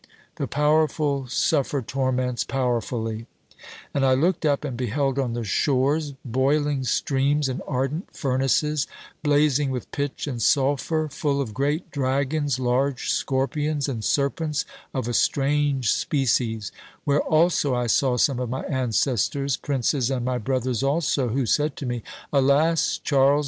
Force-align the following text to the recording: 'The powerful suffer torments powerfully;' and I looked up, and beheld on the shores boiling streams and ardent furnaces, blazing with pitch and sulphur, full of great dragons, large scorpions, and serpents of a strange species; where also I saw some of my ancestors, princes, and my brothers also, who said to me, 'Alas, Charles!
'The 0.37 0.47
powerful 0.47 1.27
suffer 1.27 1.79
torments 1.79 2.43
powerfully;' 2.43 3.27
and 3.93 4.03
I 4.03 4.15
looked 4.15 4.47
up, 4.47 4.63
and 4.65 4.75
beheld 4.75 5.19
on 5.19 5.33
the 5.33 5.43
shores 5.43 6.15
boiling 6.25 6.83
streams 6.85 7.47
and 7.47 7.61
ardent 7.67 8.07
furnaces, 8.17 8.87
blazing 9.21 9.69
with 9.69 9.91
pitch 9.91 10.25
and 10.25 10.41
sulphur, 10.41 11.07
full 11.07 11.39
of 11.39 11.53
great 11.53 11.91
dragons, 11.91 12.57
large 12.57 13.11
scorpions, 13.11 13.87
and 13.87 14.03
serpents 14.03 14.65
of 14.91 15.07
a 15.07 15.13
strange 15.13 15.91
species; 15.93 16.71
where 17.03 17.21
also 17.21 17.75
I 17.75 17.85
saw 17.85 18.17
some 18.17 18.39
of 18.39 18.49
my 18.49 18.63
ancestors, 18.63 19.55
princes, 19.55 20.09
and 20.09 20.25
my 20.25 20.39
brothers 20.39 20.81
also, 20.81 21.27
who 21.29 21.45
said 21.45 21.75
to 21.75 21.85
me, 21.85 22.01
'Alas, 22.33 22.97
Charles! 23.03 23.39